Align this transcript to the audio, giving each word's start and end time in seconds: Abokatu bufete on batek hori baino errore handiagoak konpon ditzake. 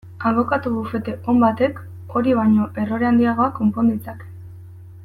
Abokatu 0.27 0.67
bufete 0.77 1.11
on 1.33 1.41
batek 1.43 1.77
hori 2.17 2.35
baino 2.41 2.67
errore 2.85 3.09
handiagoak 3.11 3.57
konpon 3.61 3.95
ditzake. 3.95 4.33